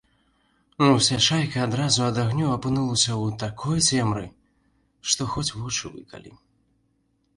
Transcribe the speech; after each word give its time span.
Уся 0.93 1.17
шайка 1.25 1.59
адразу 1.65 1.99
ад 2.07 2.17
агню 2.23 2.47
апынулася 2.55 3.09
ў 3.09 3.27
такой 3.43 3.77
цемры, 3.89 4.25
што 5.11 5.21
хоць 5.35 5.49
вочы 5.59 5.85
выкалі. 5.99 6.31